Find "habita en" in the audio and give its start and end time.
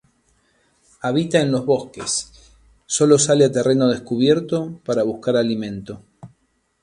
1.01-1.51